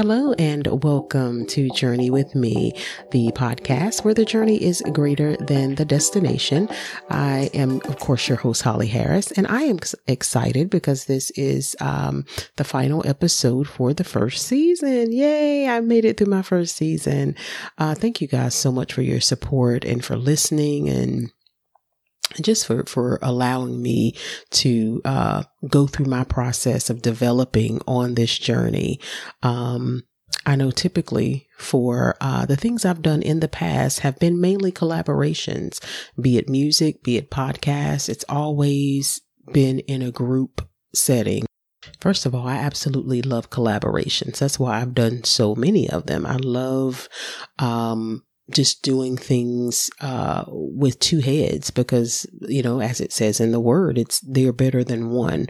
[0.00, 2.72] Hello and welcome to Journey with Me,
[3.10, 6.70] the podcast where the journey is greater than the destination.
[7.10, 11.76] I am, of course, your host, Holly Harris, and I am excited because this is
[11.80, 12.24] um,
[12.56, 15.12] the final episode for the first season.
[15.12, 15.68] Yay!
[15.68, 17.36] I made it through my first season.
[17.76, 21.30] Uh, thank you guys so much for your support and for listening and
[22.40, 24.14] just for, for allowing me
[24.50, 29.00] to, uh, go through my process of developing on this journey.
[29.42, 30.04] Um,
[30.46, 34.72] I know typically for uh, the things I've done in the past have been mainly
[34.72, 35.80] collaborations,
[36.20, 38.08] be it music, be it podcasts.
[38.08, 39.20] It's always
[39.52, 41.44] been in a group setting.
[42.00, 44.38] First of all, I absolutely love collaborations.
[44.38, 46.24] That's why I've done so many of them.
[46.24, 47.08] I love
[47.58, 53.52] um, just doing things uh, with two heads because you know as it says in
[53.52, 55.46] the word it's they're better than one.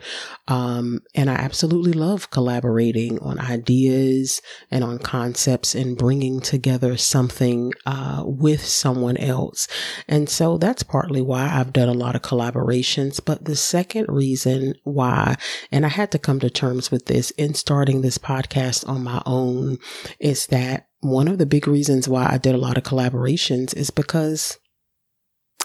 [0.48, 7.72] Um, and i absolutely love collaborating on ideas and on concepts and bringing together something
[7.86, 9.68] uh, with someone else.
[10.08, 13.20] And so that's partly why i've done a lot of collaborations.
[13.24, 15.36] But the second reason why
[15.72, 19.22] and i had to come to terms with this in starting this podcast on my
[19.26, 19.78] own
[20.18, 23.90] is that one of the big reasons why I did a lot of collaborations is
[23.90, 24.58] because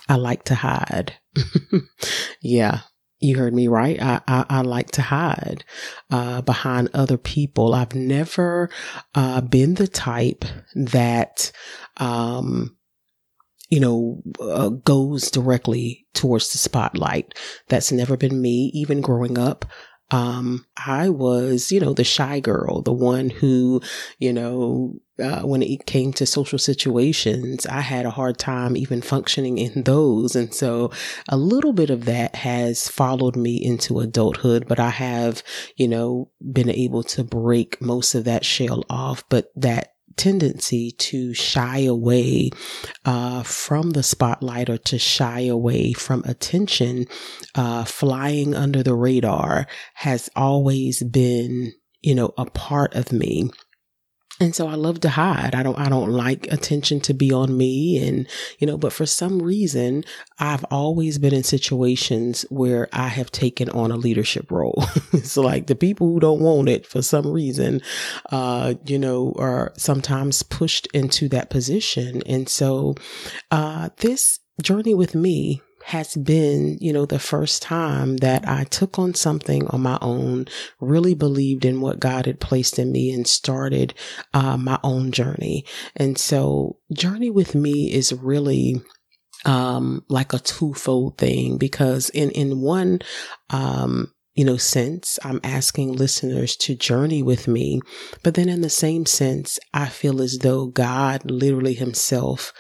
[0.08, 1.16] I like to hide.
[2.42, 2.82] yeah,
[3.20, 4.02] you heard me right.
[4.02, 5.64] I, I, I like to hide
[6.10, 7.74] uh, behind other people.
[7.74, 8.70] I've never
[9.14, 11.52] uh, been the type that,
[11.98, 12.78] um,
[13.70, 17.34] you know, uh, goes directly towards the spotlight.
[17.68, 19.66] That's never been me, even growing up
[20.12, 23.82] um, I was, you know, the shy girl, the one who,
[24.20, 29.02] you know, uh, when it came to social situations, I had a hard time even
[29.02, 30.36] functioning in those.
[30.36, 30.92] And so
[31.30, 35.42] a little bit of that has followed me into adulthood, but I have,
[35.76, 39.24] you know, been able to break most of that shell off.
[39.30, 42.52] But that tendency to shy away
[43.06, 47.06] uh, from the spotlight or to shy away from attention,
[47.56, 53.50] uh, flying under the radar has always been, you know, a part of me.
[54.40, 55.56] And so I love to hide.
[55.56, 58.06] I don't, I don't like attention to be on me.
[58.06, 58.28] And,
[58.60, 60.04] you know, but for some reason,
[60.40, 64.84] I've always been in situations where I have taken on a leadership role.
[65.14, 67.82] it's like the people who don't want it for some reason,
[68.32, 72.22] uh, you know, are sometimes pushed into that position.
[72.26, 72.96] And so,
[73.52, 78.98] uh, this journey with me has been, you know, the first time that I took
[78.98, 80.48] on something on my own,
[80.80, 83.94] really believed in what God had placed in me and started
[84.34, 85.64] uh, my own journey.
[85.96, 88.82] And so journey with me is really
[89.46, 93.02] um, like a twofold thing because in, in one,
[93.52, 97.80] um, you know, sense, I'm asking listeners to journey with me.
[98.24, 102.52] But then in the same sense, I feel as though God literally himself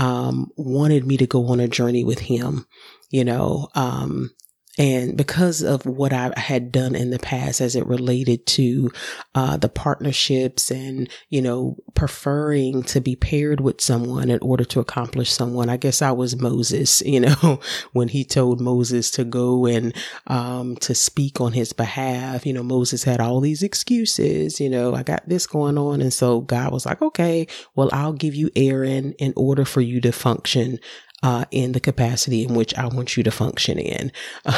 [0.00, 2.66] um, wanted me to go on a journey with him,
[3.10, 4.30] you know, um,
[4.80, 8.90] and because of what I had done in the past as it related to
[9.34, 14.80] uh, the partnerships and, you know, preferring to be paired with someone in order to
[14.80, 17.60] accomplish someone, I guess I was Moses, you know,
[17.92, 19.94] when he told Moses to go and
[20.28, 22.46] um, to speak on his behalf.
[22.46, 26.00] You know, Moses had all these excuses, you know, I got this going on.
[26.00, 30.00] And so God was like, okay, well, I'll give you Aaron in order for you
[30.00, 30.78] to function
[31.22, 34.12] uh, in the capacity in which I want you to function in.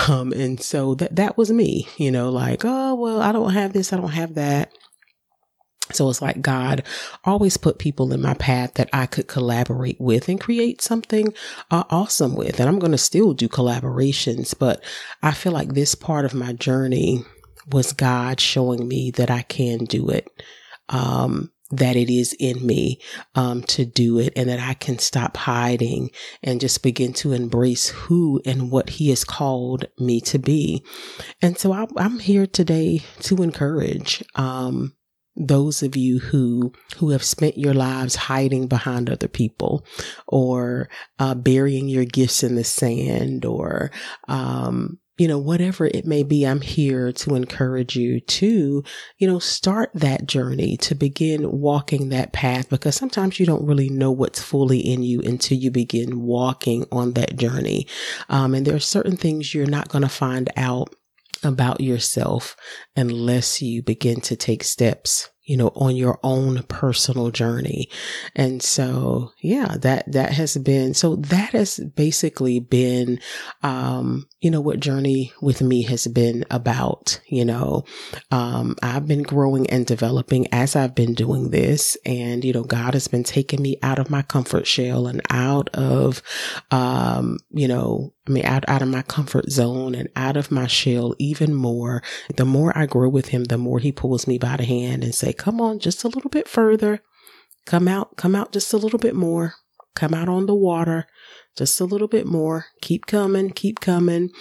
[0.09, 3.73] Um, and so that, that was me, you know, like, oh, well, I don't have
[3.73, 3.93] this.
[3.93, 4.73] I don't have that.
[5.91, 6.85] So it's like God
[7.25, 11.35] always put people in my path that I could collaborate with and create something
[11.71, 12.61] uh, awesome with.
[12.61, 14.83] And I'm going to still do collaborations, but
[15.23, 17.25] I feel like this part of my journey
[17.71, 20.29] was God showing me that I can do it.
[20.89, 23.01] Um, that it is in me
[23.35, 26.11] um, to do it and that I can stop hiding
[26.43, 30.85] and just begin to embrace who and what he has called me to be.
[31.41, 34.95] And so I, am here today to encourage, um,
[35.35, 39.87] those of you who who have spent your lives hiding behind other people
[40.27, 43.91] or uh, burying your gifts in the sand or
[44.29, 48.83] um, you know, whatever it may be, I'm here to encourage you to,
[49.19, 53.89] you know, start that journey to begin walking that path because sometimes you don't really
[53.89, 57.87] know what's fully in you until you begin walking on that journey.
[58.31, 60.93] Um, and there are certain things you're not going to find out
[61.45, 62.57] about yourself
[62.97, 67.87] unless you begin to take steps you know, on your own personal journey.
[68.35, 73.21] And so, yeah, that, that has been, so that has basically been,
[73.63, 77.85] um, you know, what journey with me has been about, you know,
[78.31, 81.99] um, I've been growing and developing as I've been doing this.
[82.07, 85.69] And, you know, God has been taking me out of my comfort shell and out
[85.75, 86.23] of,
[86.71, 90.67] um, you know, I mean, out, out of my comfort zone and out of my
[90.67, 92.03] shell even more.
[92.37, 95.15] The more I grow with him, the more he pulls me by the hand and
[95.15, 97.01] say, come on, just a little bit further.
[97.67, 99.55] Come out, come out just a little bit more.
[99.95, 101.07] Come out on the water
[101.57, 102.67] just a little bit more.
[102.81, 104.31] Keep coming, keep coming.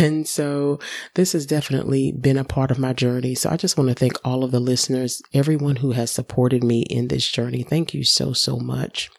[0.00, 0.78] And so
[1.14, 3.34] this has definitely been a part of my journey.
[3.34, 6.82] So I just want to thank all of the listeners, everyone who has supported me
[6.82, 7.64] in this journey.
[7.64, 9.10] Thank you so, so much.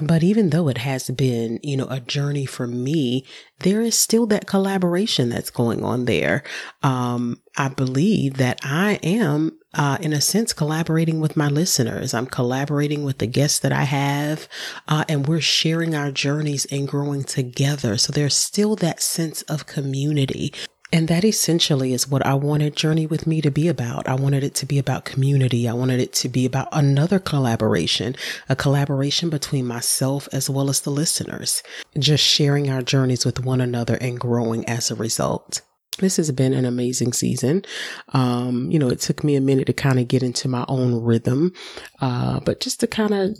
[0.00, 3.24] But even though it has been, you know, a journey for me,
[3.60, 6.44] there is still that collaboration that's going on there.
[6.82, 12.14] Um, I believe that I am, uh, in a sense, collaborating with my listeners.
[12.14, 14.48] I'm collaborating with the guests that I have,
[14.86, 17.96] uh, and we're sharing our journeys and growing together.
[17.96, 20.52] So there's still that sense of community.
[20.90, 24.08] And that essentially is what I wanted Journey with Me to be about.
[24.08, 25.68] I wanted it to be about community.
[25.68, 28.16] I wanted it to be about another collaboration,
[28.48, 31.62] a collaboration between myself as well as the listeners,
[31.98, 35.60] just sharing our journeys with one another and growing as a result.
[35.98, 37.64] This has been an amazing season.
[38.10, 41.02] Um, you know, it took me a minute to kind of get into my own
[41.02, 41.52] rhythm,
[42.00, 43.38] uh, but just to kind of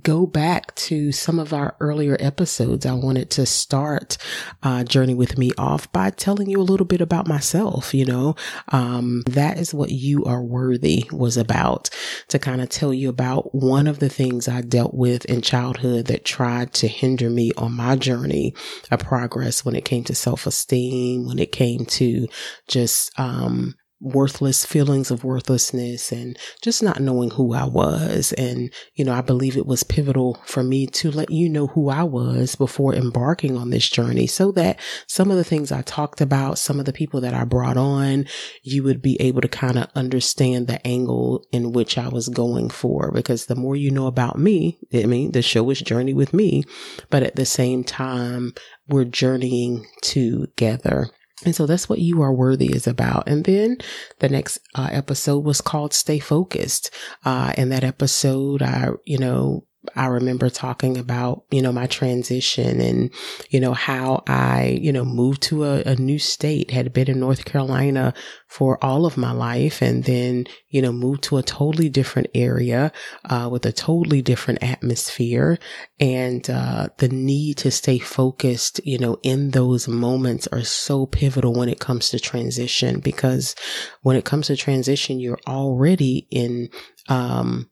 [0.00, 4.16] go back to some of our earlier episodes, I wanted to start
[4.62, 7.92] uh, Journey with Me off by telling you a little bit about myself.
[7.92, 8.36] You know,
[8.68, 11.90] um, that is what You Are Worthy was about
[12.28, 16.06] to kind of tell you about one of the things I dealt with in childhood
[16.06, 18.54] that tried to hinder me on my journey
[18.90, 22.28] of progress when it came to self esteem, when it came to
[22.66, 28.32] just, um, worthless feelings of worthlessness and just not knowing who I was.
[28.32, 31.88] And, you know, I believe it was pivotal for me to let you know who
[31.88, 36.20] I was before embarking on this journey so that some of the things I talked
[36.20, 38.26] about, some of the people that I brought on,
[38.62, 42.70] you would be able to kind of understand the angle in which I was going
[42.70, 43.12] for.
[43.12, 46.64] Because the more you know about me, I mean, the show is Journey with me,
[47.08, 48.54] but at the same time,
[48.88, 51.08] we're journeying together.
[51.44, 53.28] And so that's what you are worthy is about.
[53.28, 53.78] And then
[54.20, 56.90] the next uh, episode was called Stay Focused.
[57.24, 59.64] Uh, in that episode, I, you know,
[59.96, 63.10] I remember talking about, you know, my transition and,
[63.50, 67.18] you know, how I, you know, moved to a, a, new state, had been in
[67.18, 68.14] North Carolina
[68.46, 72.92] for all of my life and then, you know, moved to a totally different area,
[73.24, 75.58] uh, with a totally different atmosphere.
[75.98, 81.54] And, uh, the need to stay focused, you know, in those moments are so pivotal
[81.54, 83.56] when it comes to transition because
[84.02, 86.68] when it comes to transition, you're already in,
[87.08, 87.68] um,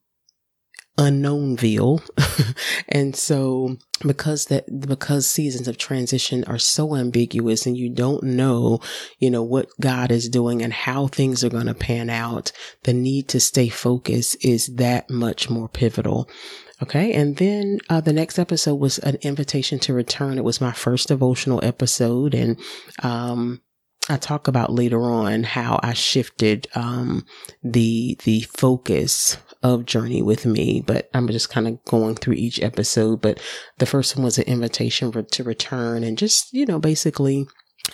[1.01, 2.03] unknownville.
[2.89, 3.77] and so
[4.07, 8.81] because that, because seasons of transition are so ambiguous and you don't know,
[9.19, 12.53] you know, what God is doing and how things are going to pan out,
[12.85, 16.29] the need to stay focused is that much more pivotal.
[16.83, 17.13] Okay.
[17.13, 20.39] And then uh, the next episode was an invitation to return.
[20.39, 22.35] It was my first devotional episode.
[22.35, 22.59] And,
[23.03, 23.61] um,
[24.11, 27.25] I talk about later on how I shifted um,
[27.63, 32.61] the the focus of Journey with Me, but I'm just kind of going through each
[32.61, 33.21] episode.
[33.21, 33.41] But
[33.79, 37.47] the first one was an invitation to return and just, you know, basically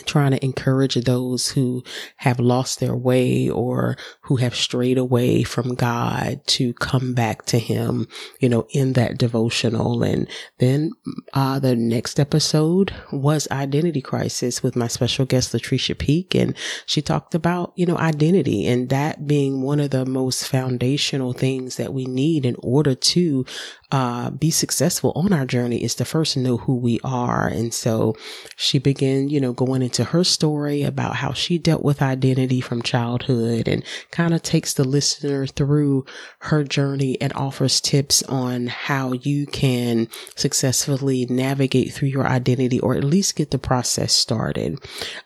[0.04, 1.82] trying to encourage those who
[2.16, 7.58] have lost their way or who have strayed away from God to come back to
[7.58, 8.06] Him,
[8.40, 10.02] you know, in that devotional.
[10.02, 10.92] And then,
[11.32, 16.34] uh, the next episode was identity crisis with my special guest, Latricia Peak.
[16.34, 21.32] And she talked about, you know, identity and that being one of the most foundational
[21.32, 23.44] things that we need in order to
[23.92, 27.46] uh, be successful on our journey is to first know who we are.
[27.46, 28.16] And so
[28.56, 32.82] she began, you know, going into her story about how she dealt with identity from
[32.82, 36.04] childhood and kind of takes the listener through
[36.40, 42.96] her journey and offers tips on how you can successfully navigate through your identity or
[42.96, 44.76] at least get the process started.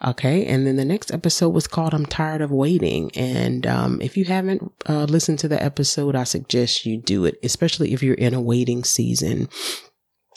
[0.05, 0.45] Okay.
[0.45, 3.11] And then the next episode was called I'm Tired of Waiting.
[3.17, 7.38] And um, if you haven't uh, listened to the episode, I suggest you do it,
[7.43, 9.49] especially if you're in a waiting season.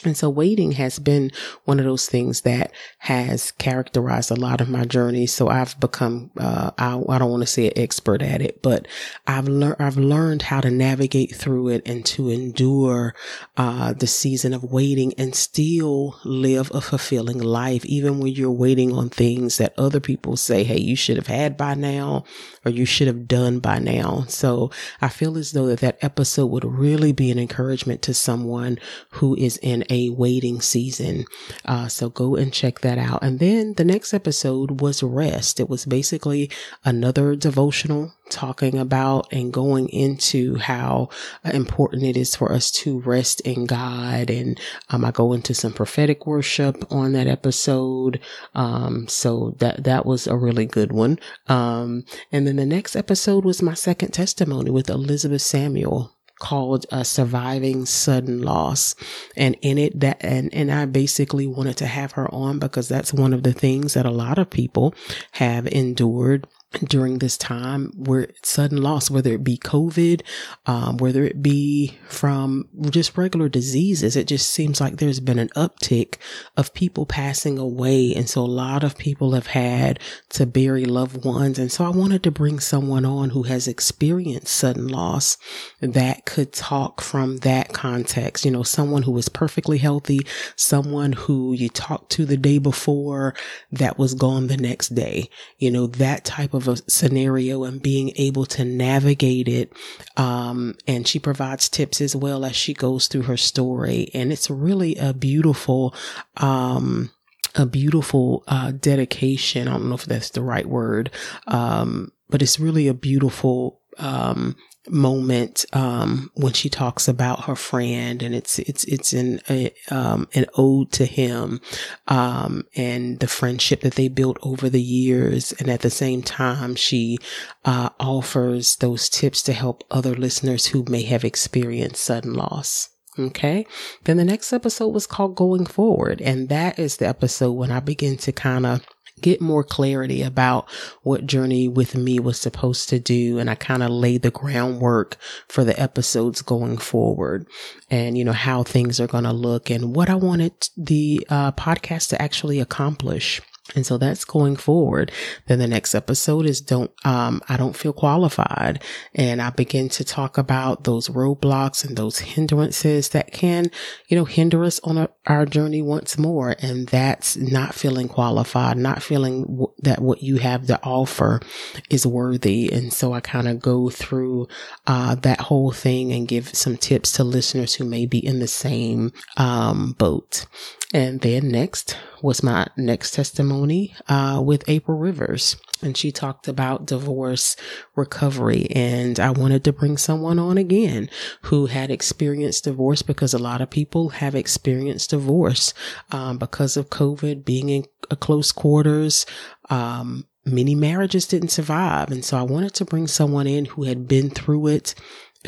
[0.06, 1.30] And so waiting has been
[1.64, 5.26] one of those things that has characterized a lot of my journey.
[5.26, 8.86] So I've become, uh, I, I, don't want to say an expert at it, but
[9.26, 13.14] I've learned, I've learned how to navigate through it and to endure,
[13.56, 18.92] uh, the season of waiting and still live a fulfilling life, even when you're waiting
[18.92, 22.24] on things that other people say, Hey, you should have had by now
[22.64, 24.24] or you should have done by now.
[24.28, 24.70] So
[25.00, 28.78] I feel as though that that episode would really be an encouragement to someone
[29.10, 31.24] who is in a waiting season.
[31.64, 33.22] Uh, so go and check that out.
[33.22, 35.60] And then the next episode was rest.
[35.60, 36.50] It was basically
[36.84, 41.08] another devotional talking about and going into how
[41.44, 44.30] important it is for us to rest in God.
[44.30, 44.58] And
[44.88, 48.20] um, I go into some prophetic worship on that episode.
[48.54, 51.18] Um, so that that was a really good one.
[51.48, 57.02] Um, and then the next episode was my second testimony with Elizabeth Samuel called uh,
[57.02, 58.94] surviving sudden loss
[59.36, 63.12] and in it that and and I basically wanted to have her on because that's
[63.12, 64.94] one of the things that a lot of people
[65.32, 66.46] have endured
[66.80, 70.22] during this time where sudden loss, whether it be COVID,
[70.66, 75.50] um, whether it be from just regular diseases, it just seems like there's been an
[75.50, 76.16] uptick
[76.56, 78.14] of people passing away.
[78.14, 79.98] And so a lot of people have had
[80.30, 81.58] to bury loved ones.
[81.58, 85.36] And so I wanted to bring someone on who has experienced sudden loss
[85.80, 88.44] that could talk from that context.
[88.44, 90.20] You know, someone who was perfectly healthy,
[90.56, 93.34] someone who you talked to the day before
[93.72, 95.28] that was gone the next day.
[95.58, 99.72] You know, that type of of a scenario and being able to navigate it.
[100.16, 104.10] Um, and she provides tips as well as she goes through her story.
[104.14, 105.94] And it's really a beautiful,
[106.36, 107.10] um,
[107.54, 109.68] a beautiful uh, dedication.
[109.68, 111.10] I don't know if that's the right word,
[111.46, 114.56] um, but it's really a beautiful um,
[114.88, 120.28] moment um, when she talks about her friend and it's it's it's an a, um,
[120.34, 121.60] an ode to him
[122.08, 125.52] um, and the friendship that they built over the years.
[125.52, 127.18] And at the same time she
[127.64, 133.66] uh, offers those tips to help other listeners who may have experienced sudden loss Okay.
[134.04, 136.20] Then the next episode was called Going Forward.
[136.20, 138.84] And that is the episode when I begin to kind of
[139.20, 140.68] get more clarity about
[141.02, 143.38] what Journey with Me was supposed to do.
[143.38, 145.16] And I kind of laid the groundwork
[145.48, 147.46] for the episodes going forward
[147.90, 151.52] and, you know, how things are going to look and what I wanted the uh,
[151.52, 153.40] podcast to actually accomplish.
[153.74, 155.10] And so that's going forward.
[155.46, 158.82] Then the next episode is don't, um, I don't feel qualified.
[159.14, 163.70] And I begin to talk about those roadblocks and those hindrances that can,
[164.08, 166.54] you know, hinder us on a, our journey once more.
[166.60, 171.40] And that's not feeling qualified, not feeling w- that what you have to offer
[171.88, 172.70] is worthy.
[172.70, 174.46] And so I kind of go through,
[174.86, 178.46] uh, that whole thing and give some tips to listeners who may be in the
[178.46, 180.44] same, um, boat.
[180.92, 185.58] And then next was my next testimony uh, with April Rivers.
[185.82, 187.54] And she talked about divorce
[187.96, 188.66] recovery.
[188.70, 191.10] And I wanted to bring someone on again
[191.42, 195.74] who had experienced divorce because a lot of people have experienced divorce
[196.12, 197.84] um, because of COVID, being in
[198.20, 199.26] close quarters.
[199.68, 202.10] Um, many marriages didn't survive.
[202.10, 204.94] And so I wanted to bring someone in who had been through it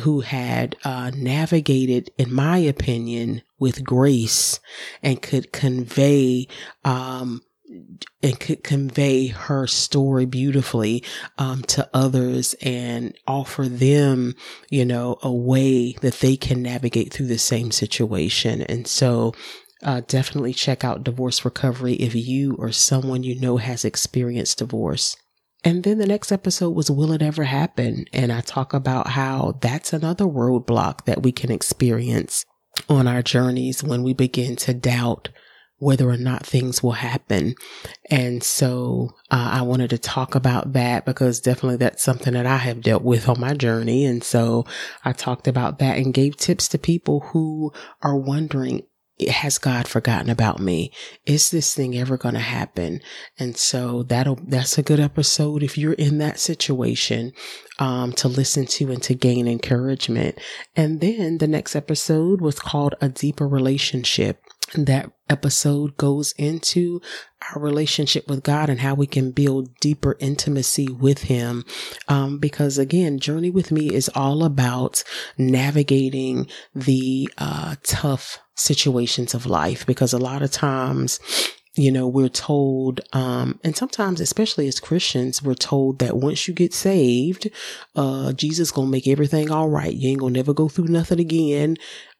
[0.00, 4.60] who had uh, navigated, in my opinion, with grace
[5.02, 6.46] and could convey
[6.84, 7.42] um,
[8.22, 11.02] and could convey her story beautifully
[11.38, 14.34] um, to others and offer them,
[14.70, 18.62] you know, a way that they can navigate through the same situation.
[18.62, 19.34] And so,
[19.82, 25.16] uh, definitely check out Divorce Recovery if you or someone you know has experienced divorce.
[25.66, 28.04] And then the next episode was Will It Ever Happen?
[28.12, 32.44] And I talk about how that's another roadblock that we can experience
[32.88, 35.30] on our journeys when we begin to doubt
[35.78, 37.56] whether or not things will happen.
[38.08, 42.58] And so uh, I wanted to talk about that because definitely that's something that I
[42.58, 44.04] have dealt with on my journey.
[44.04, 44.66] And so
[45.04, 48.82] I talked about that and gave tips to people who are wondering,
[49.28, 50.92] has God forgotten about me?
[51.24, 53.00] Is this thing ever going to happen?
[53.38, 57.32] And so that'll, that's a good episode if you're in that situation,
[57.78, 60.38] um, to listen to and to gain encouragement.
[60.74, 64.42] And then the next episode was called A Deeper Relationship.
[64.74, 67.00] That episode goes into
[67.54, 71.64] our relationship with God and how we can build deeper intimacy with Him.
[72.08, 75.04] Um, because again, Journey with Me is all about
[75.38, 79.86] navigating the uh, tough situations of life.
[79.86, 81.20] Because a lot of times,
[81.76, 86.54] you know, we're told, um, and sometimes, especially as Christians, we're told that once you
[86.54, 87.48] get saved,
[87.94, 89.92] uh, Jesus gonna make everything all right.
[89.92, 91.76] You ain't gonna never go through nothing again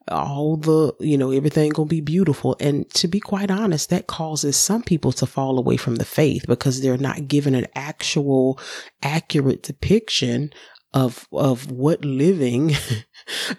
[0.09, 2.55] all the, you know, everything gonna be beautiful.
[2.59, 6.45] And to be quite honest, that causes some people to fall away from the faith
[6.47, 8.59] because they're not given an actual
[9.01, 10.51] accurate depiction
[10.93, 12.73] of of what living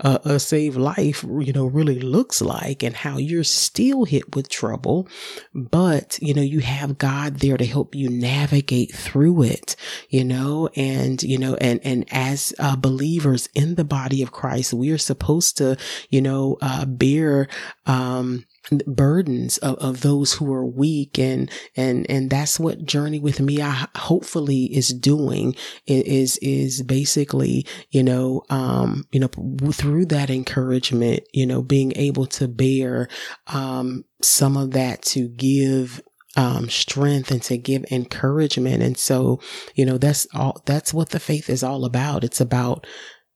[0.01, 4.49] a, a saved life you know really looks like and how you're still hit with
[4.49, 5.09] trouble.
[5.55, 9.77] But you know you have God there to help you navigate through it
[10.09, 14.73] you know and you know and and as uh, believers in the body of Christ
[14.73, 15.77] we are supposed to
[16.11, 17.49] you know uh, bear
[17.87, 18.45] um
[18.87, 23.63] burdens of, of those who are weak and and and that's what journey with me
[23.63, 25.55] I hopefully is doing.
[25.87, 29.29] Is is basically you know um you know
[29.73, 33.09] through that encouragement you know being able to bear
[33.49, 36.01] um some of that to give
[36.37, 38.81] um, strength and to give encouragement.
[38.81, 39.41] And so,
[39.75, 42.23] you know, that's all, that's what the faith is all about.
[42.23, 42.87] It's about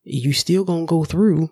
[0.05, 1.51] you still gonna go through,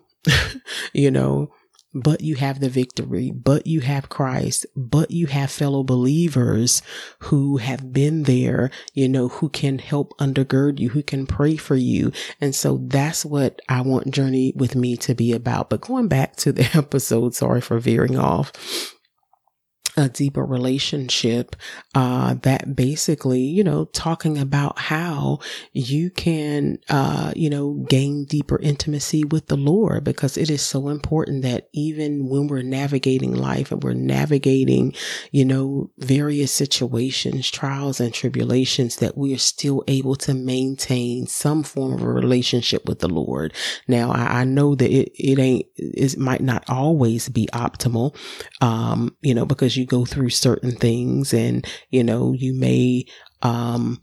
[0.93, 1.51] you know,
[1.93, 6.81] but you have the victory, but you have Christ, but you have fellow believers
[7.19, 11.75] who have been there, you know, who can help undergird you, who can pray for
[11.75, 12.11] you.
[12.39, 15.69] And so that's what I want Journey with me to be about.
[15.69, 18.51] But going back to the episode, sorry for veering off
[19.97, 21.55] a deeper relationship
[21.95, 25.39] uh, that basically you know talking about how
[25.73, 30.87] you can uh, you know gain deeper intimacy with the lord because it is so
[30.89, 34.93] important that even when we're navigating life and we're navigating
[35.31, 41.63] you know various situations trials and tribulations that we are still able to maintain some
[41.63, 43.53] form of a relationship with the lord.
[43.87, 48.15] Now i, I know that it, it ain't it might not always be optimal
[48.61, 53.05] um you know because you go through certain things and, you know, you may,
[53.41, 54.01] um,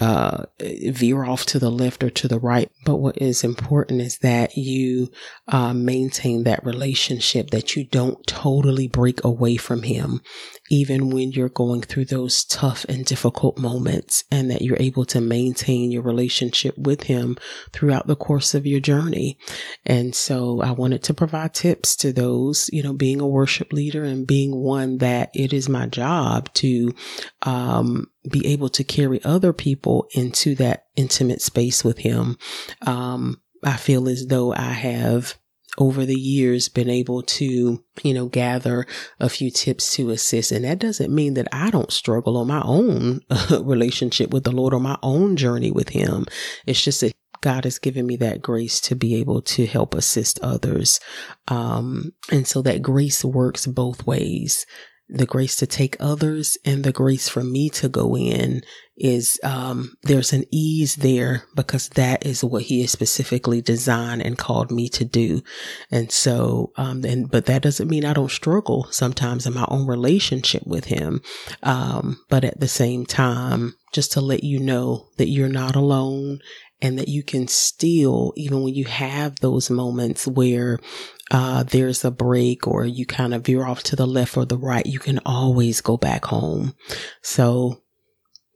[0.00, 2.70] uh, veer off to the left or to the right.
[2.84, 5.10] But what is important is that you
[5.48, 10.20] uh, maintain that relationship, that you don't totally break away from him,
[10.70, 15.20] even when you're going through those tough and difficult moments, and that you're able to
[15.20, 17.36] maintain your relationship with him
[17.72, 19.38] throughout the course of your journey.
[19.84, 24.04] And so I wanted to provide tips to those, you know, being a worship leader
[24.04, 26.94] and being one that it is my job to,
[27.42, 32.36] um, be able to carry other people into that intimate space with him.
[32.82, 35.38] Um, I feel as though I have
[35.78, 38.86] over the years been able to, you know, gather
[39.20, 40.52] a few tips to assist.
[40.52, 44.74] And that doesn't mean that I don't struggle on my own relationship with the Lord
[44.74, 46.26] or my own journey with him.
[46.66, 50.40] It's just that God has given me that grace to be able to help assist
[50.40, 51.00] others.
[51.48, 54.66] Um, and so that grace works both ways
[55.08, 58.62] the grace to take others and the grace for me to go in
[58.96, 64.38] is um, there's an ease there because that is what he has specifically designed and
[64.38, 65.42] called me to do.
[65.90, 69.86] And so um, and but that doesn't mean i don't struggle sometimes in my own
[69.86, 71.20] relationship with him.
[71.62, 76.40] Um, but at the same time just to let you know that you're not alone
[76.82, 80.78] and that you can still, even when you have those moments where
[81.30, 84.58] uh, there's a break or you kind of veer off to the left or the
[84.58, 86.74] right, you can always go back home.
[87.22, 87.82] So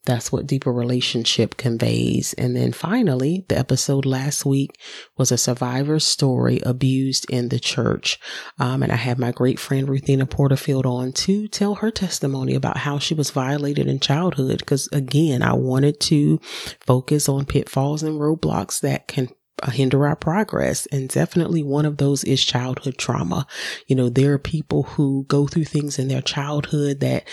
[0.06, 2.32] that's what deeper relationship conveys.
[2.34, 4.70] And then finally, the episode last week
[5.18, 8.18] was a survivor's story abused in the church.
[8.58, 12.78] Um, and I had my great friend Ruthina Porterfield on to tell her testimony about
[12.78, 14.64] how she was violated in childhood.
[14.64, 16.40] Cause again, I wanted to
[16.86, 19.28] focus on pitfalls and roadblocks that can
[19.68, 20.86] hinder our progress.
[20.86, 23.46] And definitely one of those is childhood trauma.
[23.86, 27.28] You know, there are people who go through things in their childhood that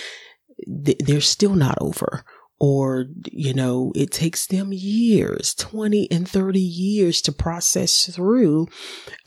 [0.65, 2.23] they're still not over
[2.59, 8.67] or, you know, it takes them years, 20 and 30 years to process through,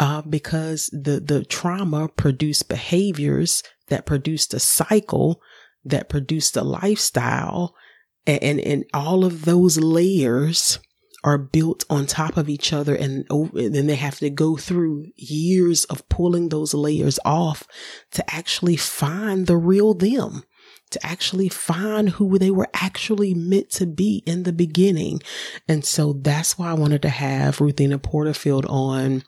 [0.00, 5.40] uh, because the, the trauma produced behaviors that produced a cycle
[5.84, 7.74] that produced a lifestyle
[8.26, 10.80] and, and, and all of those layers
[11.22, 14.56] are built on top of each other and, oh, and then they have to go
[14.56, 17.66] through years of pulling those layers off
[18.12, 20.44] to actually find the real them
[20.90, 25.20] to actually find who they were actually meant to be in the beginning.
[25.68, 29.22] And so that's why I wanted to have Ruthina Porterfield on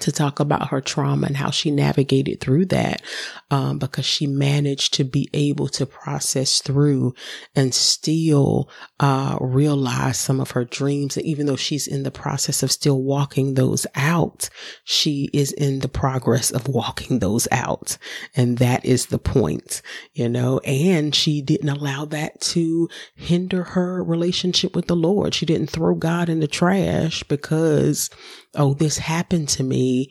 [0.00, 3.02] to talk about her trauma and how she navigated through that
[3.50, 7.14] um, because she managed to be able to process through
[7.56, 8.68] and still
[9.00, 11.16] uh, realize some of her dreams.
[11.16, 14.48] And even though she's in the process of still walking those out,
[14.84, 17.96] she is in the progress of walking those out.
[18.36, 24.04] And that is the point, you know, and she didn't allow that to hinder her
[24.04, 25.34] relationship with the Lord.
[25.34, 28.10] She didn't throw God in the trash because
[28.54, 30.10] oh, this happened to me.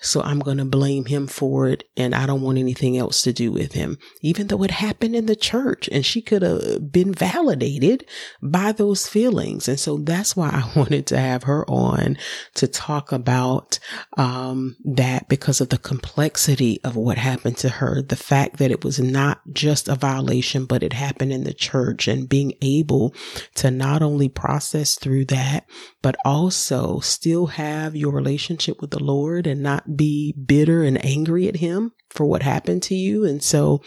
[0.00, 1.84] So I'm going to blame him for it.
[1.96, 5.24] And I don't want anything else to do with him, even though it happened in
[5.24, 8.06] the church and she could have been validated
[8.42, 9.68] by those feelings.
[9.68, 12.18] And so that's why I wanted to have her on
[12.56, 13.78] to talk about,
[14.18, 18.02] um, that because of the complexity of what happened to her.
[18.02, 22.06] The fact that it was not just a violation, but it happened in the church
[22.06, 23.14] and being able
[23.54, 25.64] to not only process through that,
[26.06, 31.48] but also still have your relationship with the Lord and not be bitter and angry
[31.48, 33.24] at him for what happened to you.
[33.24, 33.82] And so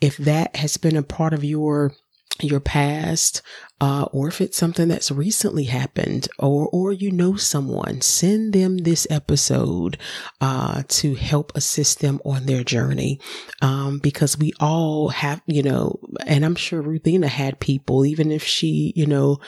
[0.00, 1.94] if that has been a part of your
[2.40, 3.40] your past,
[3.80, 8.78] uh, or if it's something that's recently happened, or or you know someone, send them
[8.78, 9.96] this episode
[10.40, 13.20] uh, to help assist them on their journey,
[13.62, 18.42] um, because we all have, you know, and I'm sure Ruthina had people, even if
[18.42, 19.38] she, you know,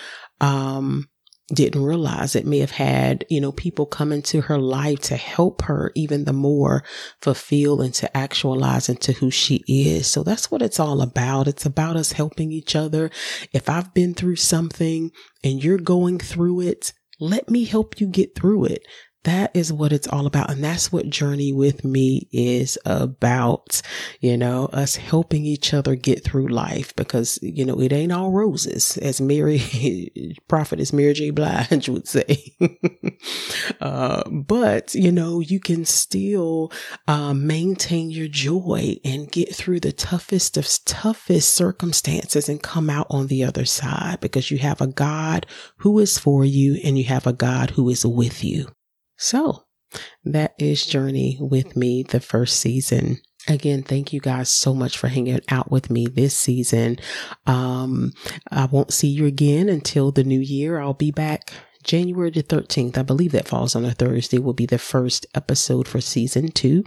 [0.40, 1.08] um,
[1.52, 5.62] didn't realize it may have had, you know, people come into her life to help
[5.62, 6.82] her even the more
[7.22, 10.08] fulfill and to actualize into who she is.
[10.08, 11.46] So that's what it's all about.
[11.46, 13.10] It's about us helping each other.
[13.52, 15.12] If I've been through something
[15.44, 18.82] and you're going through it, let me help you get through it.
[19.26, 20.52] That is what it's all about.
[20.52, 23.82] And that's what Journey with Me is about.
[24.20, 28.30] You know, us helping each other get through life because, you know, it ain't all
[28.30, 31.30] roses, as Mary, prophetess Mary J.
[31.30, 32.54] Blige would say.
[33.80, 36.70] uh, but, you know, you can still
[37.08, 43.08] uh, maintain your joy and get through the toughest of toughest circumstances and come out
[43.10, 45.46] on the other side because you have a God
[45.78, 48.68] who is for you and you have a God who is with you.
[49.16, 49.64] So
[50.24, 53.18] that is Journey with me, the first season.
[53.48, 56.98] Again, thank you guys so much for hanging out with me this season.
[57.46, 58.12] Um,
[58.50, 60.80] I won't see you again until the new year.
[60.80, 61.52] I'll be back
[61.86, 62.98] January the 13th.
[62.98, 66.84] I believe that falls on a Thursday will be the first episode for season two.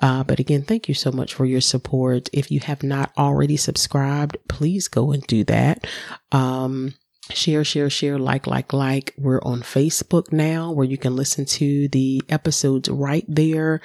[0.00, 2.30] Uh, but again, thank you so much for your support.
[2.32, 5.86] If you have not already subscribed, please go and do that.
[6.30, 6.94] Um,
[7.32, 9.14] share, share, share, like, like, like.
[9.18, 13.80] We're on Facebook now where you can listen to the episodes right there.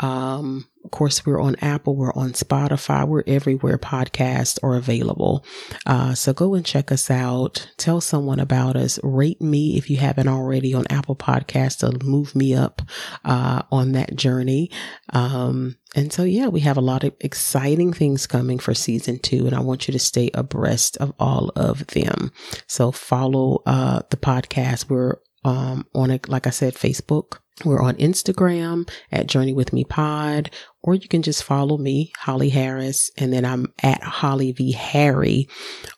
[0.00, 5.44] Um, of course, we're on Apple, we're on Spotify, we're everywhere podcasts are available.
[5.86, 7.70] Uh, so go and check us out.
[7.78, 9.00] Tell someone about us.
[9.02, 12.82] Rate me if you haven't already on Apple Podcasts to move me up
[13.24, 14.70] uh, on that journey.
[15.12, 19.46] Um, and so, yeah, we have a lot of exciting things coming for season two,
[19.46, 22.30] and I want you to stay abreast of all of them.
[22.66, 24.90] So follow uh, the podcast.
[24.90, 27.38] We're um, on it, like I said, Facebook.
[27.62, 30.50] We're on Instagram at Journey With Me Pod,
[30.82, 35.48] or you can just follow me, Holly Harris, and then I'm at Holly V Harry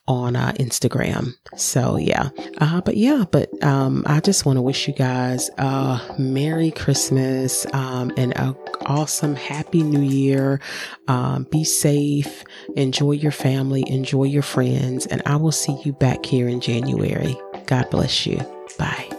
[0.07, 1.33] on uh, Instagram.
[1.55, 5.99] So yeah, uh, but yeah, but um, I just want to wish you guys a
[6.19, 10.61] Merry Christmas um, and a awesome Happy New Year.
[11.07, 12.43] Um, be safe,
[12.75, 17.35] enjoy your family, enjoy your friends, and I will see you back here in January.
[17.65, 18.37] God bless you.
[18.77, 19.16] Bye.